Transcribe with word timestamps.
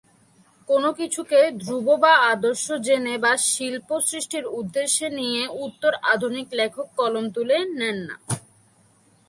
কোন 0.69 0.83
কিছুকে 0.91 1.39
ধ্রুব 1.61 1.87
বা 2.03 2.13
আদর্শ 2.31 2.65
জেনে 2.85 3.15
বা 3.17 3.33
শিল্প 3.47 3.89
সৃষ্টির 4.07 4.45
উদ্দেশ্য 4.59 4.97
নিয়ে 5.19 5.41
উত্তর-আধুনিক 5.65 6.47
লেখক 6.53 6.87
কলম 6.97 7.25
তুলে 7.35 7.57
নেন 7.79 7.97
না। 8.07 8.15